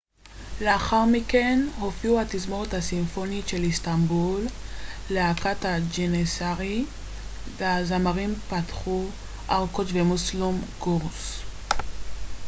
[0.61, 4.47] לאחר מכן הופיעו התזמורת הסימפונית של איסטנבול
[5.09, 5.65] להקת
[5.97, 6.85] ג'ניסארי
[7.57, 8.87] והזמרים פאתיח
[9.49, 11.39] ארקוץ' ומוסלום גורסס